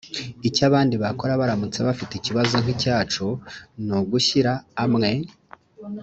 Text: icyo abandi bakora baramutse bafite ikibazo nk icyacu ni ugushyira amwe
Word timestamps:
icyo 0.47 0.61
abandi 0.69 0.95
bakora 1.03 1.39
baramutse 1.41 1.79
bafite 1.87 2.13
ikibazo 2.15 2.55
nk 2.63 2.69
icyacu 2.75 3.25
ni 3.85 3.93
ugushyira 3.99 4.53
amwe 4.83 5.11